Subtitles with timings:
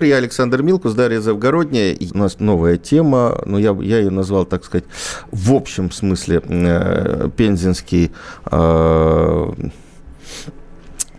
[0.00, 1.92] Я Александр Милкус, Дарья Завгородняя.
[1.92, 4.84] И у нас новая тема, но я, я ее назвал, так сказать,
[5.30, 8.10] в общем смысле э, пензенский
[8.50, 9.52] э,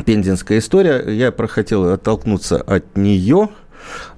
[0.06, 1.04] пензенская история.
[1.08, 3.50] Я прохотел оттолкнуться от нее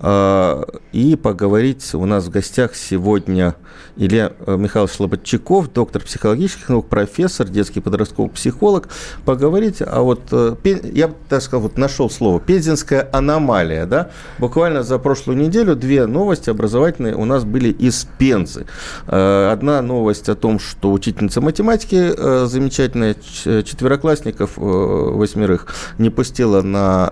[0.01, 1.93] и поговорить.
[1.93, 3.55] У нас в гостях сегодня
[3.97, 8.89] Илья э, Михайлович Слободчаков, доктор психологических наук, профессор, детский подростковый психолог,
[9.25, 9.77] поговорить.
[9.85, 10.55] А вот э,
[10.93, 13.85] я, так сказал, вот нашел слово «пензенская аномалия».
[13.85, 14.11] Да?
[14.37, 18.67] Буквально за прошлую неделю две новости образовательные у нас были из Пензы.
[19.07, 22.13] Э, одна новость о том, что учительница математики,
[22.47, 27.11] замечательная, четвероклассников восьмерых, не пустила на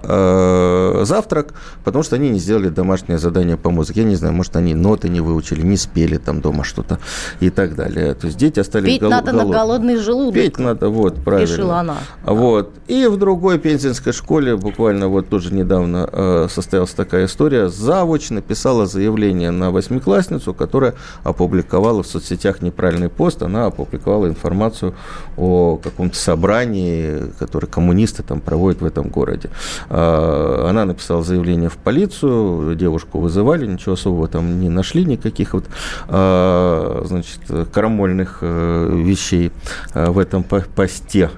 [1.06, 1.53] завтрак,
[1.84, 4.01] потому что они не сделали домашнее задание по музыке.
[4.01, 6.99] Я не знаю, может, они ноты не выучили, не спели там дома что-то
[7.39, 8.13] и так далее.
[8.13, 9.47] То есть дети остались Петь гол- надо голод...
[9.47, 10.35] на голодный желудок.
[10.35, 11.51] Петь надо, вот, правильно.
[11.51, 11.97] Решила она.
[12.23, 12.71] Вот.
[12.88, 18.85] И в другой пензенской школе, буквально вот тоже недавно э, состоялась такая история, завуч написала
[18.85, 24.93] заявление на восьмиклассницу, которая опубликовала в соцсетях неправильный пост, она опубликовала информацию
[25.35, 29.49] о каком-то собрании, которое коммунисты там проводят в этом городе.
[29.89, 32.34] Э, она написала заявление в полицию,
[32.75, 35.66] девушку вызывали, ничего особого там не нашли, никаких вот
[36.08, 37.39] э, значит,
[37.73, 39.52] карамольных э, вещей
[39.94, 41.30] э, в этом посте.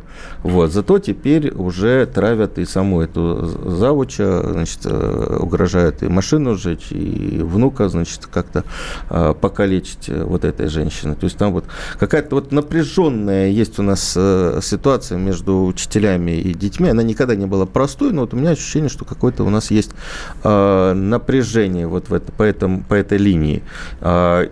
[0.43, 0.71] Вот.
[0.71, 7.39] Зато теперь уже травят и саму эту завуча, значит, э, угрожают и машину сжечь, и
[7.41, 8.63] внука, значит, как-то
[9.09, 11.15] э, покалечить э, вот этой женщины.
[11.15, 11.65] То есть там вот
[11.99, 14.17] какая-то вот напряженная есть у нас
[14.61, 16.89] ситуация между учителями и детьми.
[16.89, 19.91] Она никогда не была простой, но вот у меня ощущение, что какое-то у нас есть
[20.43, 23.63] напряжение вот в это, по, этому, по этой линии.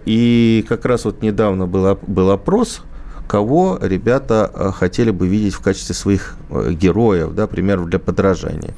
[0.06, 2.81] И как раз вот недавно был, был опрос,
[3.28, 8.74] кого ребята э, хотели бы видеть в качестве своих э, героев, да, примеров для подражания.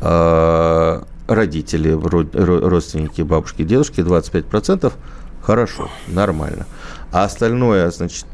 [0.00, 4.92] Э, родители, родственники, бабушки, дедушки 25%,
[5.40, 6.66] хорошо, нормально.
[7.12, 8.26] А остальное, значит,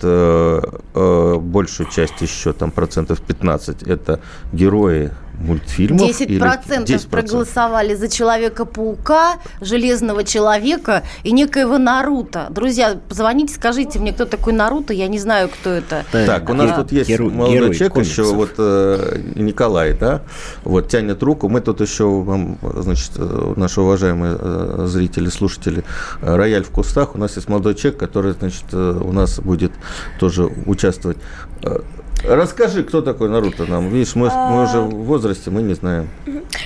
[0.94, 4.20] большую часть еще, там, процентов 15, это
[4.52, 6.08] герои мультфильмов.
[6.08, 12.48] 10%, или 10% проголосовали за Человека-паука, Железного Человека и некоего Наруто.
[12.50, 16.04] Друзья, позвоните, скажите мне, кто такой Наруто, я не знаю, кто это.
[16.12, 18.18] Так, у нас тут есть герой, молодой герой человек комиксов.
[18.18, 20.22] еще, вот э, Николай, да,
[20.64, 21.48] вот тянет руку.
[21.48, 25.84] Мы тут еще, вам, значит, э, наши уважаемые э, зрители, слушатели,
[26.20, 27.14] рояль в кустах.
[27.14, 29.72] У нас есть молодой человек, который, значит, у нас будет
[30.18, 31.18] тоже участвовать.
[32.28, 33.88] Расскажи, кто такой Наруто нам.
[33.88, 34.50] Видишь, мы, а...
[34.50, 36.08] мы уже в возрасте, мы не знаем.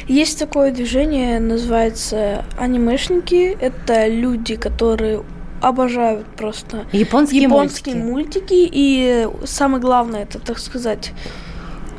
[0.09, 3.56] Есть такое движение, называется анимешники.
[3.61, 5.22] Это люди, которые
[5.61, 8.43] обожают просто японские, японские мультики.
[8.43, 8.69] мультики.
[8.72, 11.12] И самое главное, это, так сказать,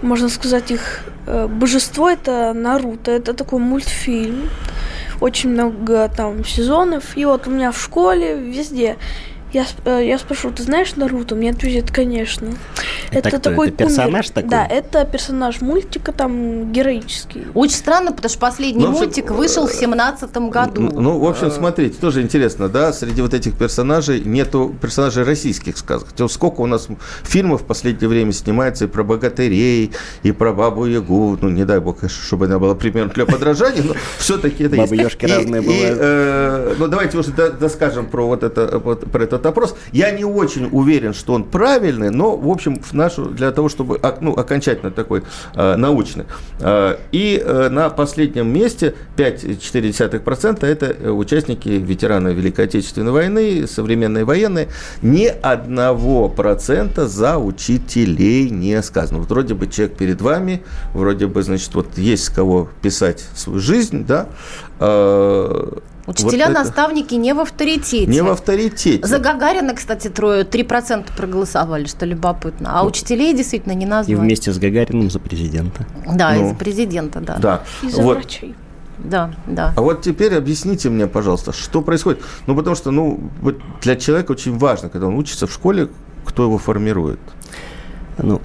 [0.02, 3.12] можно сказать, их э, божество это Наруто.
[3.12, 4.50] Это такой мультфильм.
[5.22, 7.16] Очень много там сезонов.
[7.16, 8.97] И вот у меня в школе, везде
[9.53, 11.36] я, э, я спрошу, ты знаешь Наруто?
[11.36, 12.50] Мне ответят, конечно.
[13.12, 13.50] Это, это кто?
[13.52, 14.34] такой это персонаж кумир.
[14.34, 14.50] такой?
[14.50, 17.46] Да, это персонаж мультика, там, героический.
[17.53, 20.81] Очень странно, потому что последний ну, мультик общем, вышел в семнадцатом году.
[20.81, 26.09] Ну, в общем, смотрите, тоже интересно, да, среди вот этих персонажей нету персонажей российских сказок.
[26.30, 26.88] Сколько у нас
[27.24, 29.91] фильмов в последнее время снимается и про богатырей,
[30.24, 33.94] и про Бабу Ягу, ну, не дай бог, чтобы она была примером для подражания, но
[34.18, 34.91] все-таки это есть.
[34.91, 35.97] Бабы разные бывают.
[36.02, 39.75] Э, ну, давайте уже доскажем про вот это, про этот опрос.
[39.91, 43.99] Я не очень уверен, что он правильный, но, в общем, в нашу, для того, чтобы
[44.21, 45.23] ну, окончательно такой
[45.55, 46.25] э, научный.
[46.59, 54.25] Э, и э, на последнем месте 5,4% это э, участники, ветераны Великой Отечественной войны, современные
[54.25, 54.69] военные.
[55.01, 59.19] Ни одного процента за учителей не сказано.
[59.19, 60.63] Вот вроде бы человек перед вами,
[60.93, 64.28] вроде бы, значит, вот есть с кого писать свою жизнь, да,
[64.79, 65.72] э,
[66.05, 68.11] Учителя, вот наставники не в авторитете.
[68.11, 69.05] Не в авторитете.
[69.08, 72.72] За Гагарина, кстати, трое, 3% проголосовали, что любопытно.
[72.73, 74.17] А учителей действительно не назвали.
[74.17, 75.85] И вместе с Гагарином за президента.
[76.05, 77.38] Да, ну, и за президента, да.
[77.38, 77.64] Да.
[77.84, 78.17] И за вот.
[78.17, 78.55] врачей.
[78.97, 79.73] Да, да.
[79.76, 82.22] А вот теперь объясните мне, пожалуйста, что происходит.
[82.47, 85.90] Ну, потому что, ну, вот для человека очень важно, когда он учится в школе,
[86.26, 87.20] кто его формирует.
[88.17, 88.39] Ну,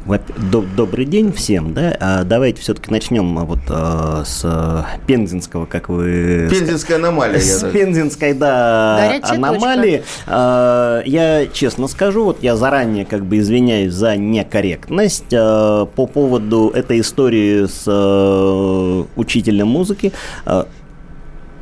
[0.77, 1.97] добрый день всем, да.
[2.01, 6.49] А давайте все-таки начнем а, вот а, с а, пензенского, как вы...
[6.51, 7.39] Пензенская аномалия.
[7.39, 10.03] С пензенской, да, Горячая аномалии.
[10.27, 16.71] А, я честно скажу, вот я заранее как бы извиняюсь за некорректность а, по поводу
[16.75, 20.13] этой истории с а, учителем музыки.
[20.47, 20.67] А,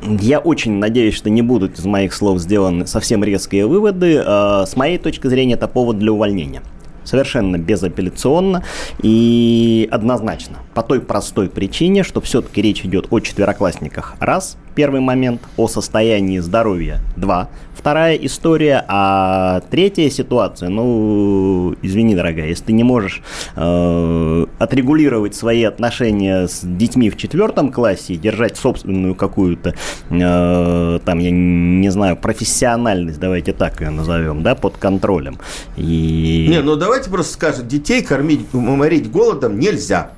[0.01, 4.23] я очень надеюсь, что не будут из моих слов сделаны совсем резкие выводы.
[4.25, 6.61] А, с моей точки зрения, это повод для увольнения
[7.07, 8.63] совершенно безапелляционно
[9.01, 10.57] и однозначно.
[10.77, 14.13] По той простой причине, что все-таки речь идет о четвероклассниках.
[14.19, 16.99] Раз, первый момент, о состоянии здоровья.
[17.15, 23.23] Два, вторая история, а третья ситуация, ну, извини, дорогая, если ты не можешь
[23.55, 29.73] э, отрегулировать свои отношения с детьми в четвертом классе и держать собственную какую-то,
[30.11, 35.39] э, там, я не знаю, профессиональность, давайте так ее назовем, да, под контролем.
[35.75, 36.45] И...
[36.51, 40.11] Не, ну давайте просто скажем, детей кормить, морить голодом нельзя.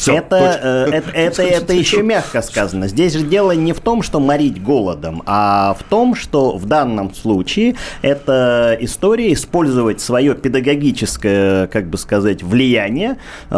[0.00, 2.88] Все, это, э, это, это, это еще мягко сказано.
[2.88, 7.12] Здесь же дело не в том, что морить голодом, а в том, что в данном
[7.12, 13.18] случае это история использовать свое педагогическое, как бы сказать, влияние
[13.50, 13.54] э,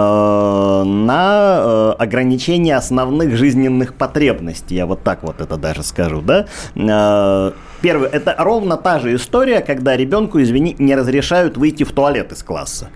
[0.84, 4.74] на э, ограничение основных жизненных потребностей.
[4.74, 6.46] Я вот так вот это даже скажу, да?
[6.74, 7.52] Э,
[7.82, 12.42] Первое, это ровно та же история, когда ребенку, извини, не разрешают выйти в туалет из
[12.44, 12.90] класса.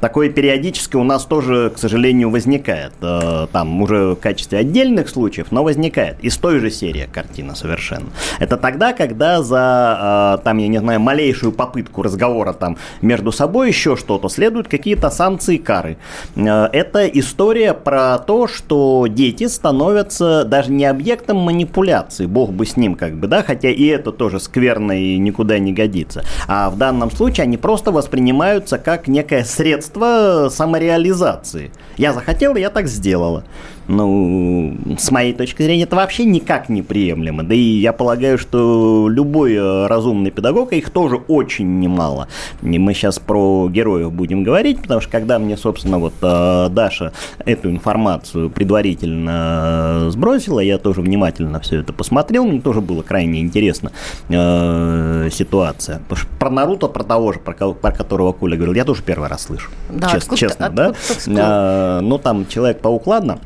[0.00, 2.92] Такое периодически у нас тоже, к сожалению, возникает.
[3.02, 6.18] Э, там уже в качестве отдельных случаев, но возникает.
[6.22, 8.08] Из той же серии картина совершенно.
[8.38, 13.68] Это тогда, когда за, э, там, я не знаю, малейшую попытку разговора там между собой
[13.68, 15.98] еще что-то, следуют какие-то санкции кары.
[16.34, 22.78] Э, это история про то, что дети становятся даже не объектом манипуляции, бог бы с
[22.78, 26.24] ним как бы, да, хотя и это тоже скверно и никуда не годится.
[26.48, 31.70] А в данном случае они просто воспринимаются как некое средство средство самореализации.
[31.96, 33.44] Я захотела, я так сделала
[33.88, 37.42] ну, с моей точки зрения, это вообще никак не приемлемо.
[37.42, 42.28] Да и я полагаю, что любой э, разумный педагог, а их тоже очень немало.
[42.62, 47.12] И мы сейчас про героев будем говорить, потому что когда мне, собственно, вот э, Даша
[47.44, 53.40] эту информацию предварительно э, сбросила, я тоже внимательно все это посмотрел, мне тоже было крайне
[53.40, 53.92] интересно
[54.28, 55.98] э, ситуация.
[56.08, 59.28] Потому что про Наруто, про того же, про, про которого Коля говорил, я тоже первый
[59.28, 59.70] раз слышу.
[59.88, 60.94] Да, честно, откуда, честно откуда,
[61.26, 61.34] да?
[61.38, 63.38] А, ну, там Человек-паук, ладно.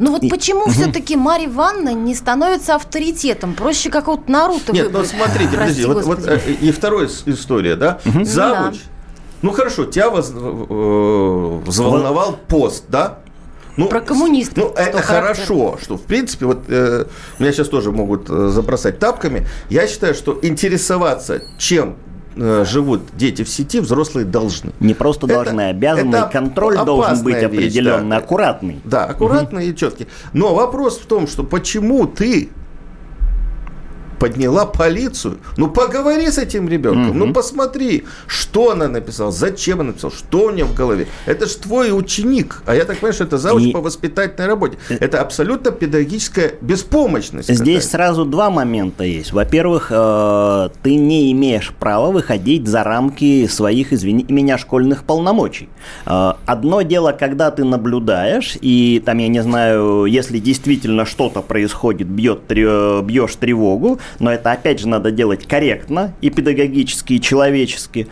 [0.00, 0.28] Ну вот и...
[0.28, 0.70] почему угу.
[0.70, 3.54] все-таки Марья Ивановна не становится авторитетом?
[3.54, 8.00] Проще какого-то Наруто Нет, ну смотрите, подожди, вот, вот э, и вторая история, да?
[8.06, 8.24] Угу.
[8.24, 8.80] Завуч, да.
[9.42, 13.18] ну хорошо, тебя воз, э, взволновал пост, да?
[13.76, 14.56] Ну, Про коммунистов.
[14.56, 15.44] Ну, это характер.
[15.46, 17.04] хорошо, что, в принципе, вот э,
[17.38, 19.46] меня сейчас тоже могут э, забросать тапками.
[19.68, 21.96] Я считаю, что интересоваться, чем
[22.36, 24.72] Э, живут дети в сети, взрослые должны.
[24.78, 28.16] Не просто это, должны, обязаны, это контроль должен быть определенно вещь, да.
[28.18, 28.80] аккуратный.
[28.84, 29.72] Да, аккуратный угу.
[29.72, 30.06] и четкий.
[30.32, 32.50] Но вопрос в том, что почему ты
[34.20, 35.38] подняла полицию.
[35.56, 37.12] Ну, поговори с этим ребенком.
[37.12, 37.26] Mm-hmm.
[37.26, 41.06] Ну, посмотри, что она написала, зачем она написала, что у нее в голове.
[41.26, 42.62] Это же твой ученик.
[42.66, 43.72] А я так понимаю, что это завуч И...
[43.72, 44.78] по воспитательной работе.
[44.90, 47.52] Э, это абсолютно педагогическая беспомощность.
[47.52, 49.32] Здесь сразу два момента есть.
[49.32, 55.70] Во-первых, э, ты не имеешь права выходить за рамки своих, извини меня, школьных полномочий.
[56.04, 62.06] Э, одно дело, когда ты наблюдаешь, и там, я не знаю, если действительно что-то происходит,
[62.06, 68.08] бьет, бьешь тревогу, но это опять же надо делать корректно и педагогически, и человечески.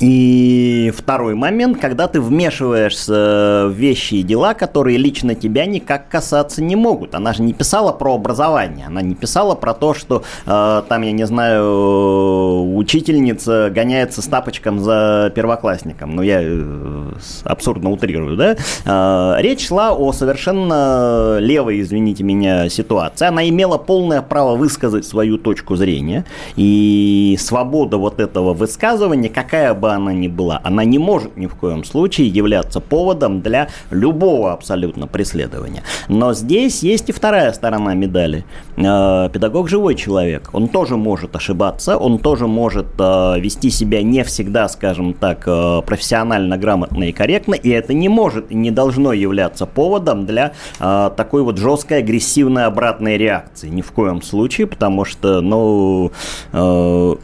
[0.00, 6.62] И второй момент, когда ты вмешиваешься в вещи и дела, которые лично тебя никак касаться
[6.62, 7.14] не могут.
[7.14, 11.12] Она же не писала про образование, она не писала про то, что э, там, я
[11.12, 16.16] не знаю, учительница гоняется с тапочком за первоклассником.
[16.16, 17.12] Ну, я э,
[17.44, 18.56] абсурдно утрирую, да?
[18.84, 23.26] Э, речь шла о совершенно левой, извините меня, ситуации.
[23.26, 26.24] Она имела полное право высказать свою точку зрения.
[26.56, 31.56] И свобода вот этого высказывания, какая бы она ни была, она не может ни в
[31.56, 35.82] коем случае являться поводом для любого абсолютно преследования.
[36.08, 38.44] Но здесь есть и вторая сторона медали.
[38.76, 44.22] Э, педагог живой человек, он тоже может ошибаться, он тоже может э, вести себя не
[44.22, 49.12] всегда, скажем так, э, профессионально, грамотно и корректно, и это не может и не должно
[49.12, 53.68] являться поводом для такой вот жесткой агрессивной обратной реакции.
[53.68, 56.12] Ни в коем случае, потому что, ну,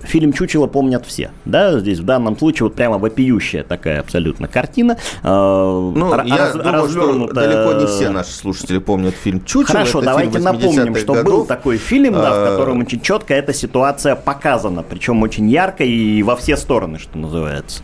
[0.02, 4.48] фильм «Чучело» помнят все, да, здесь в данном случае случае вот прямо вопиющая такая абсолютно
[4.48, 4.96] картина.
[5.22, 7.34] Э, ну, раз, я думаю, развернута...
[7.34, 9.78] что далеко не все наши слушатели помнят фильм «Чучело».
[9.78, 11.32] Хорошо, давайте напомним, что годов.
[11.32, 16.22] был такой фильм, да, в котором очень четко эта ситуация показана, причем очень ярко и
[16.22, 17.82] во все стороны, что называется.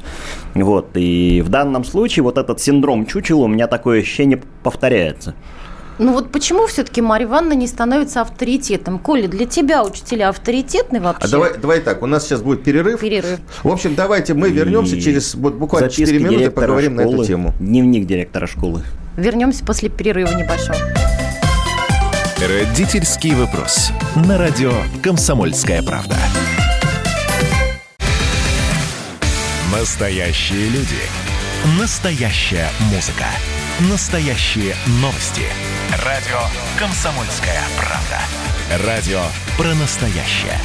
[0.54, 5.35] Вот, и в данном случае вот этот синдром чучела у меня такое ощущение повторяется.
[5.98, 8.98] Ну вот почему все-таки Марья Ивановна не становится авторитетом?
[8.98, 11.28] Коля, для тебя учителя авторитетны вообще?
[11.28, 13.00] А давай, давай так, у нас сейчас будет перерыв.
[13.00, 13.38] Перерыв.
[13.62, 17.14] В общем, давайте мы вернемся И через вот, буквально 4 минуты и поговорим школы, на
[17.14, 17.54] эту тему.
[17.60, 18.82] Дневник директора школы.
[19.16, 20.76] Вернемся после перерыва небольшого.
[22.40, 23.90] Родительский вопрос.
[24.16, 24.72] На радио
[25.02, 26.16] «Комсомольская правда».
[29.72, 31.00] Настоящие люди.
[31.80, 33.26] Настоящая музыка.
[33.90, 35.42] Настоящие новости.
[36.02, 36.40] Радио
[36.76, 38.84] «Комсомольская правда».
[38.84, 39.20] Радио
[39.56, 40.58] про настоящее.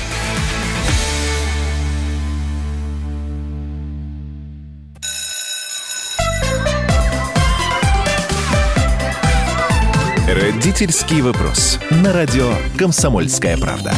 [10.27, 11.77] Родительский вопрос.
[11.91, 13.93] На радио «Комсомольская правда».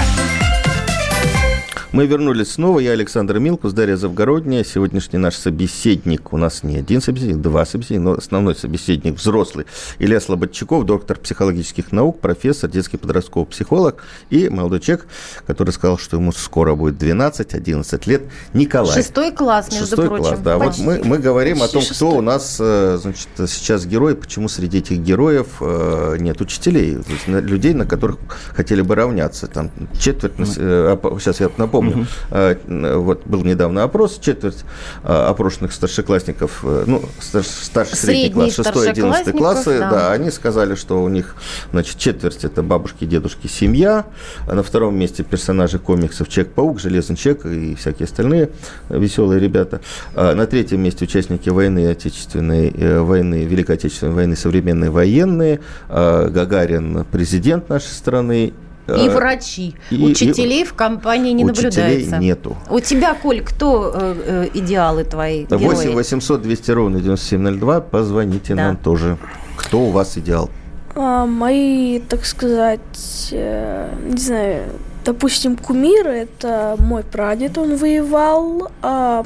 [1.93, 2.79] Мы вернулись снова.
[2.79, 4.63] Я Александр Милкус, Дарья Завгородняя.
[4.63, 9.65] Сегодняшний наш собеседник, у нас не один собеседник, два собеседника, но основной собеседник взрослый.
[9.99, 15.05] Илья Слободчаков, доктор психологических наук, профессор, детский подростковый психолог и молодой человек,
[15.45, 18.21] который сказал, что ему скоро будет 12-11 лет,
[18.53, 18.95] Николай.
[18.95, 20.23] Шестой класс, между Шестой прочим.
[20.23, 20.57] класс, да.
[20.59, 22.07] Вот мы, мы говорим Почти о том, шестой.
[22.07, 27.73] кто у нас э, значит, сейчас герой, почему среди этих героев э, нет учителей, людей,
[27.73, 28.17] на которых
[28.55, 29.47] хотели бы равняться.
[29.47, 32.07] Там четверть, сейчас я напомню, помню.
[32.29, 33.01] Угу.
[33.01, 34.63] Вот был недавно опрос, четверть
[35.03, 39.89] а, опрошенных старшеклассников, э, ну, старший средний класс, 6-11 классы, да.
[39.89, 41.35] да, они сказали, что у них,
[41.71, 44.05] значит, четверть это бабушки, дедушки, семья,
[44.47, 48.49] а на втором месте персонажи комиксов Человек-паук, Железный человек и всякие остальные
[48.89, 49.81] веселые ребята.
[50.15, 55.59] А на третьем месте участники войны, Отечественной э, войны, Великой Отечественной войны, современные военные,
[55.89, 58.53] Гагарин, президент нашей страны,
[58.95, 59.75] и э, врачи.
[59.89, 62.17] И, Учителей и, в компании не учителей наблюдается.
[62.17, 62.57] нету.
[62.69, 65.45] У тебя, Коль, кто э, э идеалы твои?
[65.49, 67.81] 8 800 200 ровно 9702.
[67.81, 68.67] Позвоните да.
[68.67, 69.17] нам тоже.
[69.57, 70.49] Кто у вас идеал?
[70.95, 74.63] А, мои, так сказать, э, не знаю,
[75.05, 76.11] допустим, кумиры.
[76.11, 78.69] Это мой прадед, он воевал.
[78.81, 79.23] А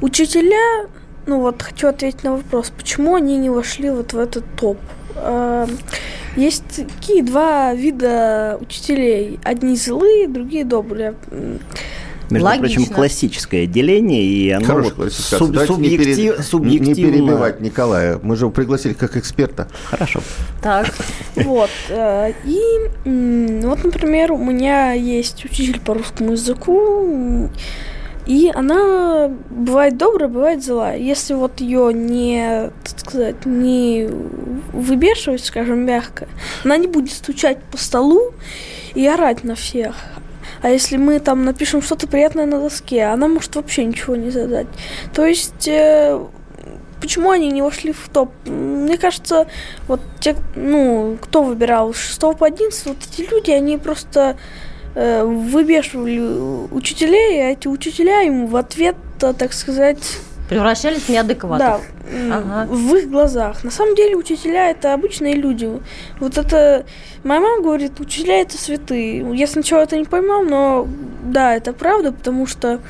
[0.00, 0.88] учителя,
[1.26, 4.78] ну вот хочу ответить на вопрос, почему они не вошли вот в этот топ?
[5.16, 5.66] А,
[6.36, 9.38] есть такие два вида учителей.
[9.44, 11.14] Одни злые, другие добрые.
[12.30, 12.76] Между Логично.
[12.76, 16.88] прочим, классическое деление, и оно Хорошая вот суб, субъектив, не, пере, субъективно...
[16.88, 18.20] не перебивать Николая.
[18.22, 19.66] Мы же его пригласили как эксперта.
[19.86, 20.20] Хорошо.
[20.62, 20.94] Так.
[21.34, 21.70] Вот.
[21.88, 22.60] Э, и
[23.04, 27.50] вот, например, у меня есть учитель по русскому языку,
[28.30, 30.96] и она бывает добрая, бывает злая.
[30.96, 34.08] Если вот ее не, так сказать, не
[34.72, 36.28] выбешивать, скажем, мягко,
[36.62, 38.32] она не будет стучать по столу
[38.94, 39.96] и орать на всех.
[40.62, 44.68] А если мы там напишем что-то приятное на доске, она может вообще ничего не задать.
[45.12, 46.24] То есть э,
[47.00, 48.30] почему они не вошли в топ?
[48.46, 49.48] Мне кажется,
[49.88, 54.36] вот те, ну, кто выбирал с 6 по 11, вот эти люди, они просто
[54.92, 56.18] Э, выбешивали
[56.72, 59.98] учителей, а эти учителя ему в ответ, так сказать...
[60.48, 61.80] Превращались в неадекватов.
[62.10, 62.66] Да, ага.
[62.68, 63.62] в их глазах.
[63.62, 65.70] На самом деле учителя это обычные люди.
[66.18, 66.84] Вот это...
[67.22, 69.24] Моя мама говорит, учителя это святые.
[69.36, 70.88] Я сначала это не поймал, но
[71.22, 72.80] да, это правда, потому что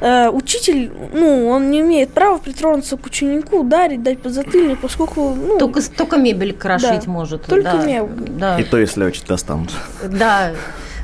[0.00, 5.34] э, учитель, ну, он не имеет права притронуться к ученику, ударить, дать подзатыльник, поскольку...
[5.34, 7.42] Ну, только, только мебель крошить да, может.
[7.42, 8.30] Только да, мебель.
[8.30, 8.58] Да.
[8.58, 9.72] И то, если очень достанут.
[10.02, 10.52] Да.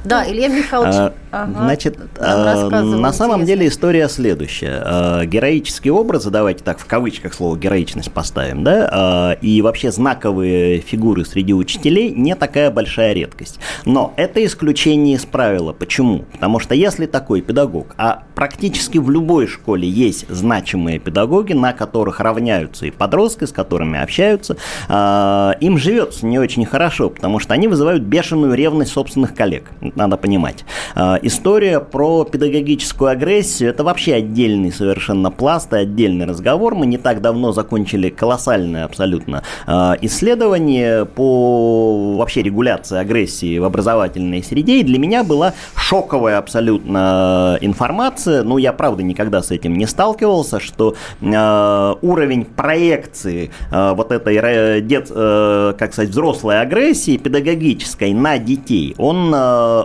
[0.04, 0.94] Да, Илья Михайлович.
[0.94, 3.46] А, ага, значит, а, на самом интересно.
[3.46, 4.82] деле история следующая.
[4.84, 10.80] А, героические образы, давайте так в кавычках слово героичность поставим, да, а, и вообще знаковые
[10.80, 13.58] фигуры среди учителей не такая большая редкость.
[13.87, 15.73] Но это исключение из правила.
[15.73, 16.25] Почему?
[16.32, 22.20] Потому что если такой педагог, а практически в любой школе есть значимые педагоги, на которых
[22.20, 24.58] равняются и подростки, с которыми общаются,
[24.88, 29.64] а, им живется не очень хорошо, потому что они вызывают бешеную ревность собственных коллег
[29.97, 30.65] надо понимать.
[30.95, 36.75] А, история про педагогическую агрессию– это вообще отдельный совершенно пласт и отдельный разговор.
[36.75, 44.43] Мы не так давно закончили колоссальное абсолютно а, исследование по вообще регуляции агрессии в образовательной
[44.43, 49.87] среде, и для меня была шоковая абсолютно информация, ну, я, правда, никогда с этим не
[49.87, 58.95] сталкивался, что э, уровень проекции вот этой, дет, как сказать, взрослой агрессии педагогической на детей,
[58.99, 59.35] он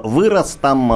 [0.03, 0.89] вырос там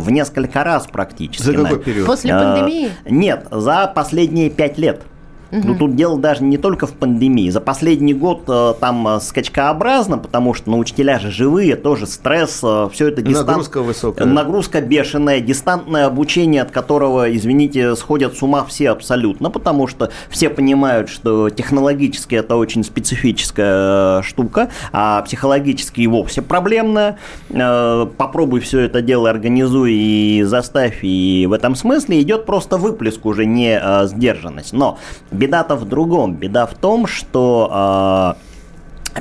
[0.00, 1.42] в несколько раз практически.
[1.42, 2.06] За какой период?
[2.06, 2.90] После пандемии?
[3.04, 5.02] Нет, за последние пять лет.
[5.50, 7.50] Ну, тут дело даже не только в пандемии.
[7.50, 12.60] За последний год э, там э, скачкообразно, потому что ну, учителя же живые, тоже стресс,
[12.62, 13.46] э, все это дистан...
[13.46, 14.26] Нагрузка высокая.
[14.26, 20.50] Нагрузка бешеная, дистантное обучение, от которого, извините, сходят с ума все абсолютно, потому что все
[20.50, 27.18] понимают, что технологически это очень специфическая штука, а психологически и вовсе проблемная.
[27.48, 33.46] Попробуй все это дело организуй и заставь, и в этом смысле идет просто выплеск уже
[33.46, 34.72] не сдержанность.
[34.72, 34.98] Но
[35.46, 36.34] Беда-то в другом.
[36.34, 38.36] Беда в том, что а,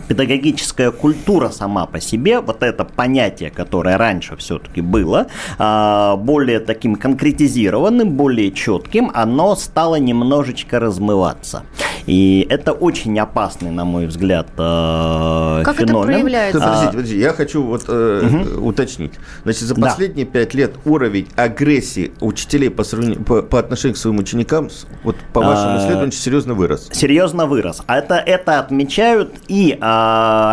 [0.07, 6.95] педагогическая культура сама по себе, вот это понятие, которое раньше все-таки было, а, более таким
[6.95, 11.63] конкретизированным, более четким, оно стало немножечко размываться.
[12.05, 15.97] И это очень опасный, на мой взгляд, э, как феномен.
[15.97, 16.59] это проявляется?
[16.59, 18.67] Подождите, подождите, я хочу вот угу.
[18.67, 19.13] уточнить.
[19.43, 20.59] Значит, за последние пять да.
[20.59, 24.69] лет уровень агрессии учителей по, сравнению, по, по отношению к своим ученикам,
[25.03, 26.89] вот по вашему исследованию, серьезно вырос.
[26.91, 27.81] Серьезно вырос.
[27.87, 29.84] А это, это отмечают и а,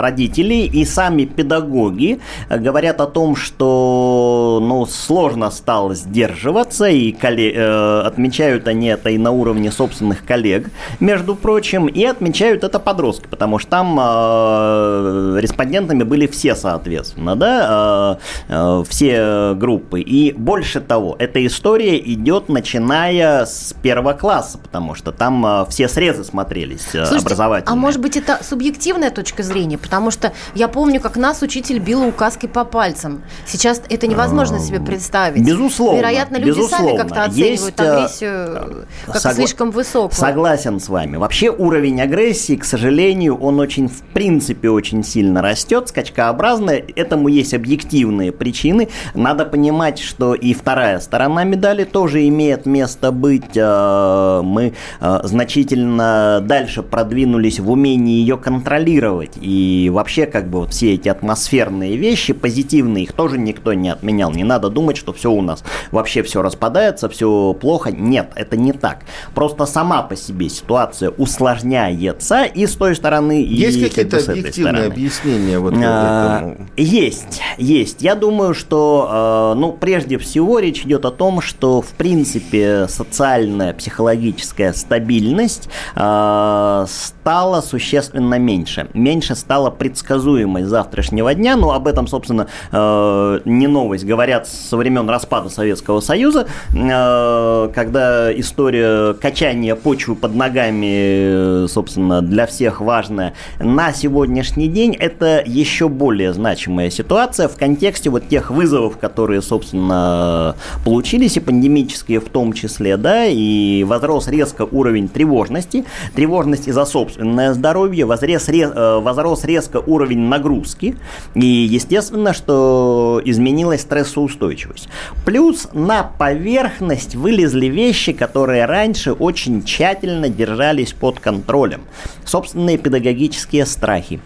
[0.03, 2.21] родители, и сами педагоги
[2.51, 4.12] говорят о том, что
[4.61, 10.71] ну, сложно стало сдерживаться, и коллег, э, отмечают они это и на уровне собственных коллег,
[11.01, 18.19] между прочим, и отмечают это подростки, потому что там э, респондентами были все, соответственно, да,
[18.49, 20.01] э, э, все группы.
[20.01, 25.89] И больше того, эта история идет начиная с первого класса, потому что там э, все
[25.89, 27.73] срезы смотрелись э, Слушайте, образовательные.
[27.73, 29.79] А может быть это субъективная точка зрения?
[29.79, 33.23] Потому что я помню, как нас учитель бил указкой по пальцам.
[33.47, 34.22] Сейчас это невозможно
[34.59, 35.45] себе представить.
[35.45, 35.99] Безусловно.
[35.99, 36.89] Вероятно, люди безусловно.
[36.89, 40.13] сами как-то оценивают Есть, э, агрессию как согла- слишком высокую.
[40.13, 41.17] Согласен с вами.
[41.17, 46.71] Вообще уровень агрессии, к сожалению, он очень, в принципе, очень сильно растет, скачкообразно.
[46.71, 48.89] Этому есть объективные причины.
[49.15, 53.57] Надо понимать, что и вторая сторона медали тоже имеет место быть.
[53.57, 59.33] Э, мы э, значительно дальше продвинулись в умении ее контролировать.
[59.41, 64.12] И вообще, как бы вот все эти атмосферные вещи, позитивные, их тоже никто не отменял.
[64.13, 67.91] Не надо думать, что все у нас вообще все распадается, все плохо.
[67.91, 69.05] Нет, это не так.
[69.35, 74.33] Просто сама по себе ситуация усложняется и с той стороны, есть и какие-то как бы,
[74.33, 76.69] объективные объяснения вот а, этому?
[76.77, 78.03] Есть, есть.
[78.03, 83.73] Я думаю, что, а, ну, прежде всего речь идет о том, что, в принципе, социальная,
[83.73, 88.89] психологическая стабильность а, стала существенно меньше.
[88.95, 94.02] Меньше стала предсказуемость завтрашнего дня, но об этом, собственно, а, не новость.
[94.05, 102.47] Говорят со времен распада Советского Союза, когда история качания почвы под ногами Э, собственно, для
[102.47, 108.99] всех важная, на сегодняшний день это еще более значимая ситуация в контексте вот тех вызовов,
[108.99, 115.85] которые, собственно, получились, и пандемические в том числе, да, и возрос резко уровень тревожности,
[116.15, 120.97] тревожности за собственное здоровье, возрез, э, возрос резко уровень нагрузки,
[121.35, 124.89] и, естественно, что изменилась стрессоустойчивость.
[125.27, 131.83] Плюс на поверхность вылезли вещи, которые раньше очень тщательно держались под контролем.
[132.25, 134.21] Собственные педагогические страхи,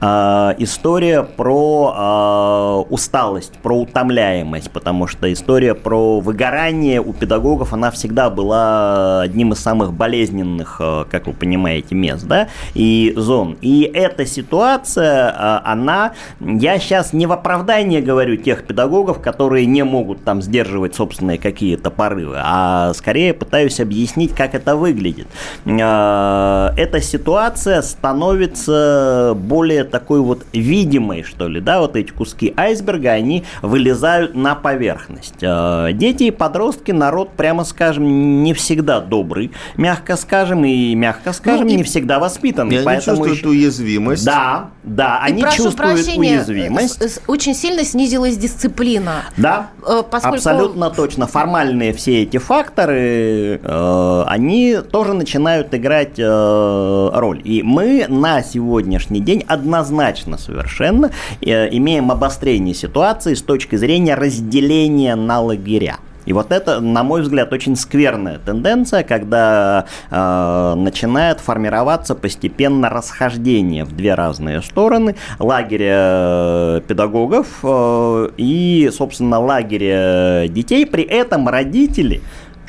[0.00, 7.90] э, история про э, усталость, про утомляемость, потому что история про выгорание у педагогов, она
[7.90, 13.56] всегда была одним из самых болезненных, э, как вы понимаете, мест, да, и зон.
[13.60, 20.24] И эта ситуация, она, я сейчас не в оправдание говорю тех педагогов, которые не могут
[20.24, 25.26] там сдерживать собственные какие-то порывы, а скорее пытаюсь объяснить, как это выглядит.
[25.64, 33.44] Эта ситуация становится более такой вот видимой, что ли, да, вот эти куски айсберга, они
[33.62, 35.42] вылезают на поверхность.
[35.42, 41.66] Э, дети и подростки, народ, прямо скажем, не всегда добрый, мягко скажем, и, мягко скажем,
[41.66, 41.76] ну, и...
[41.76, 42.76] не всегда воспитанный.
[42.76, 43.48] И они чувствуют еще...
[43.48, 44.24] уязвимость.
[44.24, 47.20] Да, да, и они чувствуют прощения, уязвимость.
[47.26, 49.24] Очень сильно снизилась дисциплина.
[49.36, 50.36] Да, э, поскольку...
[50.36, 51.26] абсолютно точно.
[51.26, 57.40] Формальные все эти факторы, э, они тоже начинают играть э, роль.
[57.44, 65.14] И мы на сегодняшний день однозначно совершенно э, имеем обострение ситуации с точки зрения разделения
[65.16, 65.98] на лагеря.
[66.28, 73.86] И вот это, на мой взгляд, очень скверная тенденция, когда э, начинает формироваться постепенно расхождение
[73.86, 80.84] в две разные стороны лагеря э, педагогов э, и, собственно, лагеря детей.
[80.84, 82.20] При этом родители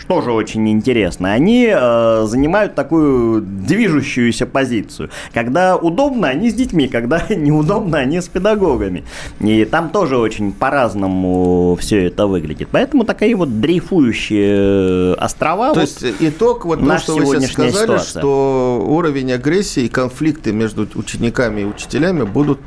[0.10, 5.12] что же очень интересно, они э, занимают такую движущуюся позицию.
[5.36, 9.04] Когда удобно, они с детьми, когда неудобно, они с педагогами.
[9.40, 12.70] И там тоже очень по-разному все это выглядит.
[12.72, 15.74] Поэтому такие вот дрейфующие острова.
[15.76, 18.22] То вот есть итог, вот то, что вы сейчас сказали, ситуация.
[18.22, 22.60] что уровень агрессии и конфликты между учениками и учителями будут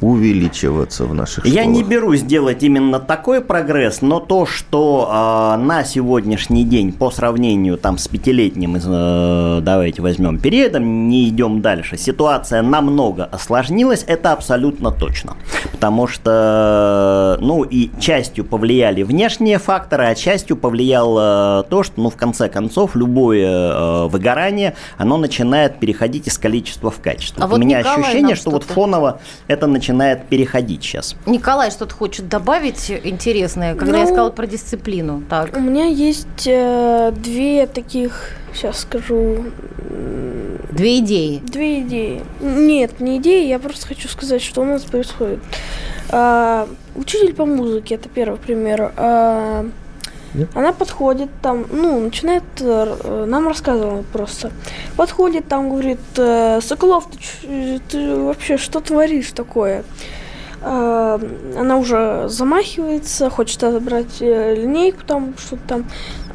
[0.00, 1.54] увеличиваться в наших школах.
[1.54, 5.08] Я не берусь делать именно такой прогресс, но то, что
[5.56, 11.62] э, на сегодняшний день по сравнению там с пятилетним, э, давайте возьмем периодом, не идем
[11.62, 15.36] дальше, ситуация намного осложнилась, это абсолютно точно.
[15.72, 22.16] Потому что, ну и частью повлияли внешние факторы, а частью повлияло то, что, ну в
[22.16, 27.42] конце концов, любое э, выгорание, оно начинает переходить из количества в качество.
[27.42, 31.14] А вот У меня Николай ощущение, что, что вот фоново это начинает начинает переходить сейчас.
[31.26, 35.22] Николай что-то хочет добавить интересное, когда ну, я сказала про дисциплину.
[35.30, 35.56] Так.
[35.56, 39.44] У меня есть э, две таких, сейчас скажу...
[40.72, 41.40] Две идеи.
[41.46, 42.22] Две идеи.
[42.40, 45.38] Нет, не идеи, я просто хочу сказать, что у нас происходит.
[46.10, 48.92] А, учитель по музыке, это первый пример.
[50.54, 54.50] А, она подходит там, ну, начинает э, нам рассказывать просто.
[54.96, 57.08] Подходит там, говорит, э, Соколов,
[57.42, 59.84] ты, ты вообще что творишь такое?
[60.62, 61.18] Э,
[61.58, 65.84] она уже замахивается, хочет отобрать линейку там, что-то там.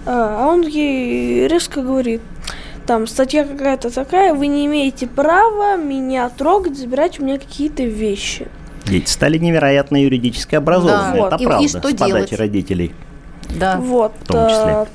[0.05, 2.21] А он ей резко говорит,
[2.87, 8.47] там статья какая-то такая, вы не имеете права меня трогать, забирать у меня какие-то вещи.
[8.85, 11.27] Дети стали невероятно юридически образованными, да.
[11.27, 11.43] это вот.
[11.43, 12.33] правда, и, и что с подачи делать?
[12.33, 12.91] родителей.
[13.55, 13.77] Да.
[13.77, 14.13] Вот.
[14.21, 14.71] В том числе.
[14.71, 14.87] А,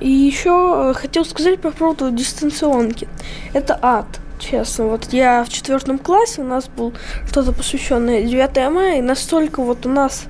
[0.00, 3.08] и еще э, хотел сказать по поводу дистанционки.
[3.54, 4.06] Это ад,
[4.38, 4.86] честно.
[4.86, 6.92] Вот я в четвертом классе, у нас был
[7.26, 10.24] что-то посвященное 9 мая, и настолько вот у нас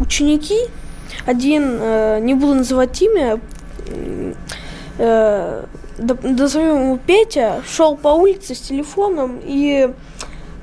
[0.00, 0.58] ученики,
[1.26, 3.40] один, э, не буду называть имя,
[4.98, 5.64] э,
[5.98, 9.90] назовем его Петя, шел по улице с телефоном и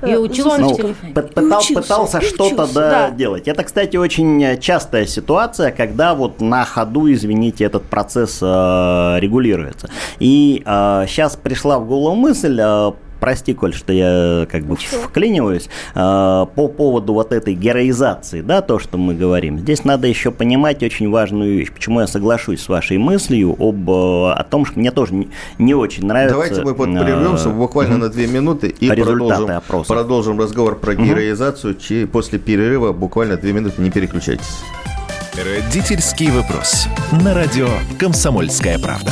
[0.02, 0.76] и э, учился ну,
[1.14, 3.10] пытал, учился, Пытался что-то да, да.
[3.12, 3.48] делать.
[3.48, 8.46] Это, кстати, очень э, частая ситуация, когда вот на ходу, извините, этот процесс э,
[9.20, 9.90] регулируется.
[10.20, 15.02] И э, сейчас пришла в голову мысль э, прости, Коль, что я как бы Ничего.
[15.02, 19.60] вклиниваюсь, э, по поводу вот этой героизации, да, то, что мы говорим.
[19.60, 21.72] Здесь надо еще понимать очень важную вещь.
[21.72, 25.74] Почему я соглашусь с вашей мыслью об, э, о том, что мне тоже не, не
[25.74, 26.36] очень нравится...
[26.36, 31.76] Давайте мы вот прервемся буквально на две минуты и продолжим, продолжим разговор про героизацию
[32.12, 32.94] после перерыва.
[32.94, 34.62] Буквально две минуты, не переключайтесь.
[35.38, 36.88] Родительский вопрос.
[37.24, 37.68] На радио
[38.00, 39.12] «Комсомольская правда».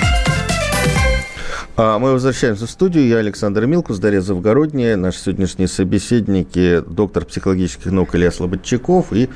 [1.77, 3.07] А мы возвращаемся в студию.
[3.07, 9.29] Я Александр Милкус, Дарья Завгородняя, наши сегодняшние собеседники, доктор психологических наук Илья Слободчаков и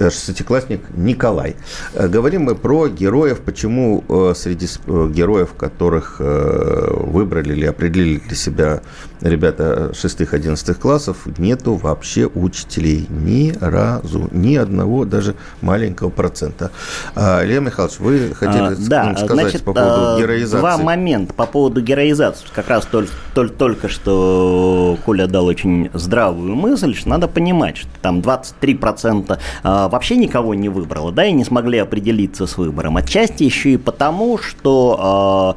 [0.00, 1.54] шестиклассник Николай.
[1.94, 8.36] Э, говорим мы про героев, почему э, среди э, героев, которых выбрали или определили для
[8.36, 8.82] себя
[9.22, 16.70] ребята 6-11 классов, нету вообще учителей ни разу, ни одного даже маленького процента.
[17.14, 20.58] А, Илья Михайлович, вы хотели а, да, сказать значит, по поводу героизации?
[20.58, 22.46] Два момента по поводу героизации.
[22.54, 27.88] Как раз только, только, только что Коля дал очень здравую мысль, что надо понимать, что
[28.00, 32.96] там 23% а, вообще никого не выбрало, да, и не смогли определиться с выбором.
[32.96, 35.56] Отчасти еще и потому, что а,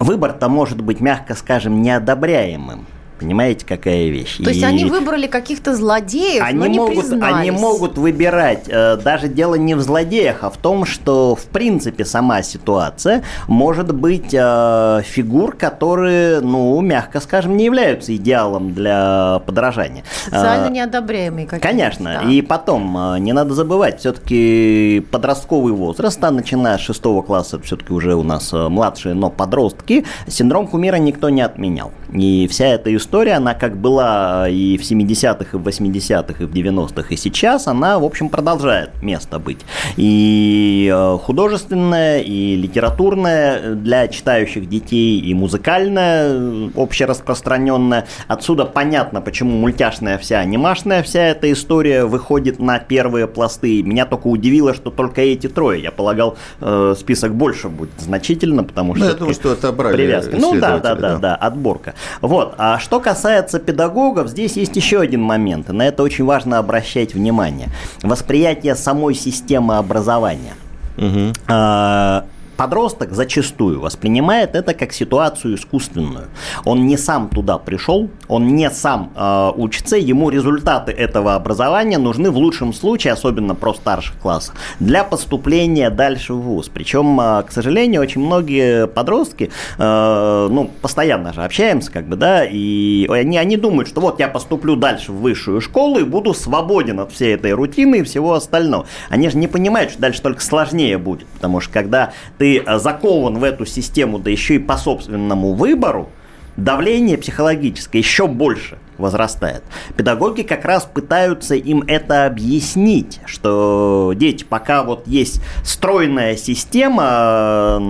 [0.00, 2.86] выбор-то может быть, мягко скажем, неодобряемым.
[3.20, 4.38] Понимаете, какая вещь?
[4.38, 7.34] То есть И- они выбрали каких-то злодеев, но они не могут, признались.
[7.36, 8.64] они могут выбирать.
[8.68, 13.94] э, Даже дело не в злодеях, а в том, что в принципе сама ситуация может
[13.94, 20.02] быть э, фигур, которые, ну, мягко скажем, не являются идеалом для подражания.
[20.24, 21.68] Социально Э, неодобряемые какие-то.
[21.68, 22.20] Конечно.
[22.22, 22.28] да.
[22.30, 27.92] И потом, э, не надо забывать, все-таки подростковый возраст, а начиная с шестого класса, все-таки
[27.92, 31.90] уже у нас младшие, но подростки, синдром кумира никто не отменял.
[32.12, 36.52] И вся эта история, она как была и в 70-х, и в 80-х, и в
[36.52, 39.60] 90-х, и сейчас, она, в общем, продолжает место быть.
[39.96, 48.06] И э, художественная, и литературная для читающих детей, и музыкальная, э, общераспространенная.
[48.28, 53.82] Отсюда понятно, почему мультяшная вся, анимашная вся эта история выходит на первые пласты.
[53.82, 55.82] Меня только удивило, что только эти трое.
[55.82, 59.04] Я полагал, э, список больше будет значительно, потому что...
[59.04, 60.36] Ну, я думаю, что отобрали привязка.
[60.36, 61.16] Ну да, да, да.
[61.18, 61.94] да, отборка.
[62.20, 62.54] Вот.
[62.58, 67.14] А что касается педагогов, здесь есть еще один момент, и на это очень важно обращать
[67.14, 67.68] внимание.
[68.02, 70.54] Восприятие самой системы образования.
[70.96, 71.32] Мгм.
[71.48, 72.24] А,
[72.60, 76.26] Подросток зачастую воспринимает это как ситуацию искусственную.
[76.66, 82.30] Он не сам туда пришел, он не сам э, учится, ему результаты этого образования нужны
[82.30, 86.68] в лучшем случае, особенно про старших классах, для поступления дальше в ВУЗ.
[86.68, 92.44] Причем, э, к сожалению, очень многие подростки, э, ну, постоянно же общаемся, как бы, да,
[92.44, 97.00] и они, они думают, что вот я поступлю дальше в высшую школу и буду свободен
[97.00, 98.84] от всей этой рутины и всего остального.
[99.08, 103.38] Они же не понимают, что дальше только сложнее будет, потому что когда ты э, закован
[103.38, 106.10] в эту систему, да еще и по собственному выбору,
[106.56, 109.62] давление психологическое еще больше возрастает.
[109.96, 117.82] Педагоги как раз пытаются им это объяснить, что дети, пока вот есть стройная система,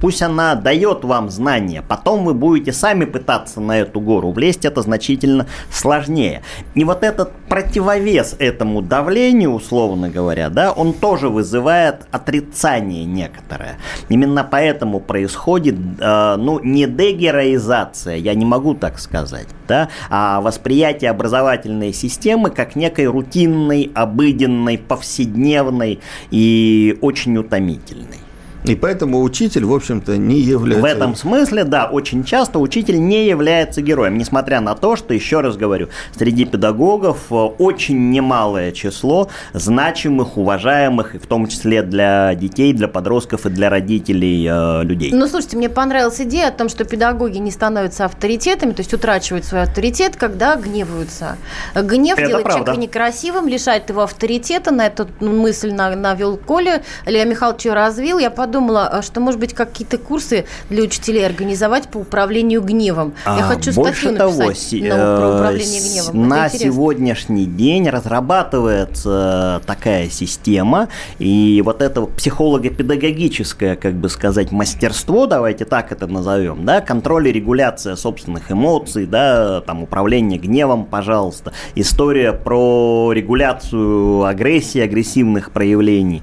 [0.00, 4.82] пусть она дает вам знания, потом вы будете сами пытаться на эту гору влезть, это
[4.82, 6.42] значительно сложнее.
[6.74, 13.78] И вот этот противовес этому давлению, условно говоря, да, он тоже вызывает отрицание некоторое.
[14.08, 21.10] Именно поэтому происходит, э, ну, не дегероизация, я не могу так сказать, да, а восприятие
[21.12, 26.00] образовательной системы как некой рутинной, обыденной, повседневной
[26.32, 28.18] и очень утомительной.
[28.64, 30.82] И поэтому учитель, в общем-то, не является...
[30.82, 35.40] В этом смысле, да, очень часто учитель не является героем, несмотря на то, что, еще
[35.40, 42.34] раз говорю, среди педагогов э, очень немалое число значимых, уважаемых, и в том числе для
[42.34, 45.10] детей, для подростков и для родителей э, людей.
[45.12, 49.44] Ну, слушайте, мне понравилась идея о том, что педагоги не становятся авторитетами, то есть утрачивают
[49.46, 51.38] свой авторитет, когда гневаются.
[51.74, 52.64] Гнев Это делает правда.
[52.64, 54.70] человека некрасивым, лишает его авторитета.
[54.70, 56.82] На эту мысль на- навел Коля.
[57.06, 58.18] Илья Михайлович ее развил.
[58.18, 63.14] Я подумала, а что, может быть, какие-то курсы для учителей организовать по управлению гневом.
[63.24, 66.28] Я А, хочу Больше статью того, написать на- про э, управление гневом.
[66.28, 75.64] На сегодняшний день разрабатывается такая система, и вот это психолого-педагогическое, как бы сказать, мастерство, давайте
[75.64, 82.32] так это назовем, да, контроль и регуляция собственных эмоций, да, там управление гневом, пожалуйста, история
[82.32, 86.22] про регуляцию агрессии, агрессивных проявлений.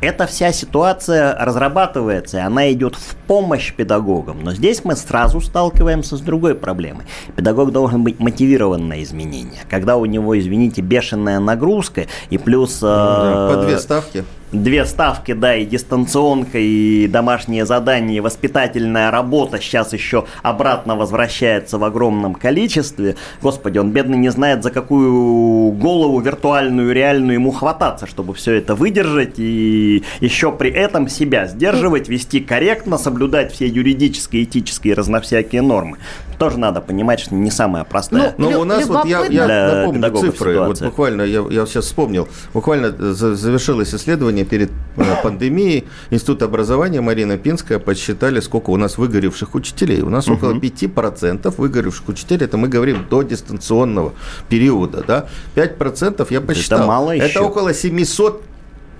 [0.00, 4.44] Эта вся ситуация разрабатывается, и она идет в помощь педагогам.
[4.44, 7.04] Но здесь мы сразу сталкиваемся с другой проблемой.
[7.34, 9.58] Педагог должен быть мотивирован на изменения.
[9.68, 12.78] Когда у него, извините, бешеная нагрузка, и плюс...
[12.80, 14.24] Э, По две ставки.
[14.52, 21.76] Две ставки, да, и дистанционка, и домашние задания, и воспитательная работа сейчас еще обратно возвращается
[21.76, 23.16] в огромном количестве.
[23.42, 28.74] Господи, он бедный не знает, за какую голову виртуальную, реальную ему хвататься, чтобы все это
[28.74, 35.98] выдержать и еще при этом себя сдерживать, вести корректно, соблюдать все юридические, этические, разновсякие нормы.
[36.38, 38.34] Тоже надо понимать, что не самая простая.
[38.38, 40.50] Но Лю- у нас вот я, я напомню цифры.
[40.58, 40.88] Вот ситуация.
[40.88, 42.28] буквально я, я сейчас вспомнил.
[42.54, 45.84] Буквально за- завершилось исследование перед э, пандемией.
[46.10, 50.02] Институт образования Марина Пинская подсчитали, сколько у нас выгоревших учителей.
[50.02, 52.44] У нас около 5% выгоревших учителей.
[52.44, 54.14] Это мы говорим до дистанционного
[54.48, 55.04] периода.
[55.06, 55.28] Да?
[55.54, 56.86] 5% я посчитал.
[56.86, 57.40] мало Это еще.
[57.40, 58.42] около 700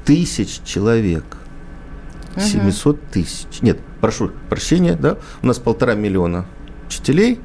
[0.05, 1.25] тысяч человек.
[2.37, 3.63] 700 тысяч.
[3.63, 5.19] Нет, прошу прощения, да?
[5.43, 6.47] У нас полтора миллиона
[6.87, 7.41] учителей.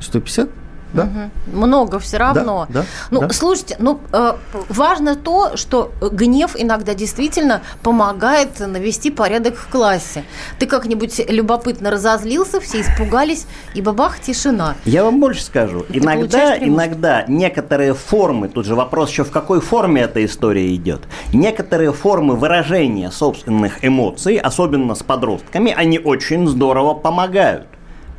[0.00, 0.48] 150?
[0.92, 1.30] Да?
[1.46, 2.66] Много все равно.
[2.68, 3.30] да, ну, да.
[3.30, 4.34] слушайте, ну, э,
[4.68, 10.24] важно то, что гнев иногда действительно помогает навести порядок в классе.
[10.58, 14.74] Ты как-нибудь любопытно разозлился, все испугались, и бабах, тишина.
[14.84, 15.80] Я вам больше скажу.
[15.82, 21.02] Ты Иногда, иногда некоторые формы, тут же вопрос еще в какой форме эта история идет.
[21.32, 27.66] Некоторые формы выражения собственных эмоций, особенно с подростками, они очень здорово помогают.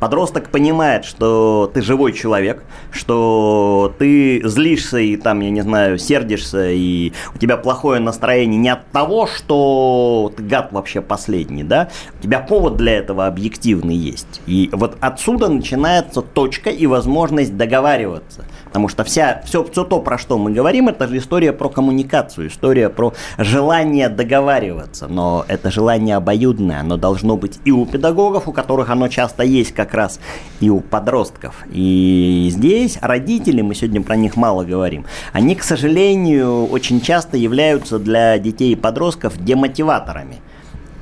[0.02, 6.72] Подросток понимает, что ты живой человек, что ты злишься и там, я не знаю, сердишься,
[6.72, 11.88] и у тебя плохое настроение не от того, что ты гад вообще последний, да?
[12.18, 14.40] У тебя повод для этого объективный есть.
[14.48, 18.44] И вот отсюда начинается точка и возможность договариваться.
[18.64, 22.48] Потому что вся, все, все то, про что мы говорим, это же история про коммуникацию,
[22.48, 25.06] история про желание договариваться.
[25.06, 29.72] Но это желание обоюдное, оно должно быть и у педагогов, у которых оно часто есть
[29.72, 30.20] как раз,
[30.60, 31.64] и у подростков.
[31.70, 37.98] И здесь родители, мы сегодня про них мало говорим, они, к сожалению, очень часто являются
[37.98, 40.36] для детей и подростков демотиваторами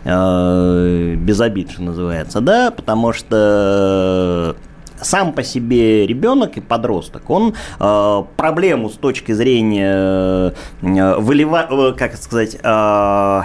[0.04, 4.56] э, без обид, что называется, да, потому что
[5.02, 11.92] сам по себе ребенок и подросток, он э, проблему с точки зрения э, вылива, э,
[11.96, 13.42] как сказать, э,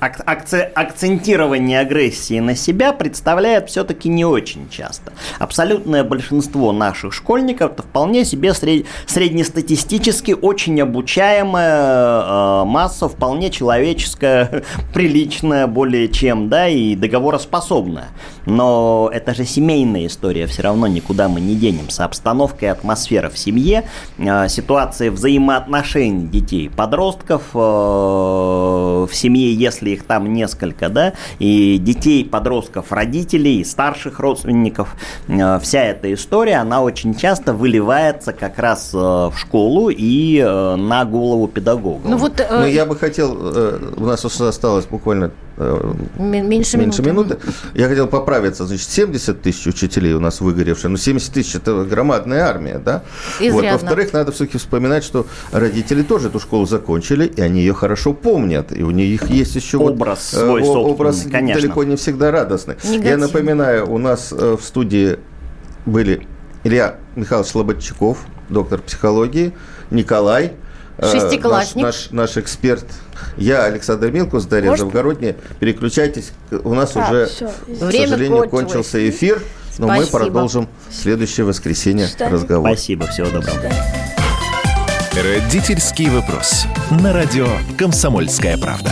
[0.00, 5.12] ак- акце- акцентирование агрессии на себя представляет все-таки не очень часто.
[5.38, 14.62] Абсолютное большинство наших школьников это вполне себе сред- среднестатистически очень обучаемая э, масса, вполне человеческая,
[14.94, 18.08] приличная более чем, да, и договороспособная.
[18.46, 22.04] Но это же семейная история, все равно никуда мы не денемся.
[22.04, 23.84] Обстановка и атмосфера в семье,
[24.18, 32.24] э, ситуация взаимоотношений детей подростков э, в семье, если их там несколько, да, и детей,
[32.24, 34.94] подростков, родителей, и старших родственников,
[35.28, 40.76] э, вся эта история, она очень часто выливается как раз э, в школу и э,
[40.76, 42.08] на голову педагога.
[42.08, 43.32] Ну вот э, Но я бы хотел,
[43.96, 47.34] у нас осталось буквально меньше, меньше минуты.
[47.34, 47.38] минуты.
[47.74, 48.66] Я хотел поправиться.
[48.66, 50.90] Значит, 70 тысяч учителей у нас выгоревшие.
[50.90, 53.02] Но 70 тысяч– это громадная армия, да?
[53.38, 53.46] Вот.
[53.46, 53.72] Изрядно.
[53.72, 58.76] Во-вторых, надо все-таки вспоминать, что родители тоже эту школу закончили, и они ее хорошо помнят.
[58.76, 61.60] И у них есть еще вот, Образ э, свой собственный, образ конечно.
[61.60, 62.76] далеко не всегда радостный.
[62.82, 63.26] Я Негативный.
[63.26, 65.18] напоминаю, у нас э, в студии
[65.86, 66.26] были
[66.64, 69.52] Илья Михайлович Слободчаков, доктор психологии,
[69.90, 70.52] Николай,
[70.98, 71.82] э, Шестиклассник.
[71.84, 72.86] Наш, наш, наш эксперт.
[73.36, 74.84] Я Александр Милкус, Дарья Можно?
[74.86, 75.36] Завгородняя.
[75.60, 76.32] Переключайтесь.
[76.50, 78.50] У нас А, уже, всё, к Время сожалению, кончилось.
[78.50, 79.42] кончился эфир.
[79.78, 80.18] Но мы Спасибо.
[80.18, 82.32] продолжим в следующее воскресенье свидания.
[82.32, 82.68] разговор.
[82.70, 83.58] Спасибо, всего доброго.
[85.16, 86.66] Родительский вопрос.
[86.90, 88.90] На радио «Комсомольская правда».